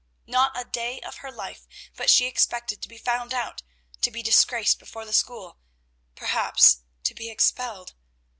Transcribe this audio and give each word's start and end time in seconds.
Not 0.25 0.53
a 0.59 0.65
day 0.65 0.99
of 1.01 1.17
her 1.17 1.31
life 1.31 1.67
but 1.95 2.09
she 2.09 2.25
expected 2.25 2.81
to 2.81 2.87
be 2.87 2.97
found 2.97 3.35
out, 3.35 3.61
to 4.01 4.09
be 4.09 4.23
disgraced 4.23 4.79
before 4.79 5.05
the 5.05 5.13
school, 5.13 5.59
perhaps 6.15 6.79
to 7.03 7.13
be 7.13 7.29
expelled. 7.29 7.93